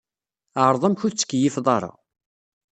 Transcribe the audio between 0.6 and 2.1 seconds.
Ɛreḍ amek ur tettkeyyifeḍ ara.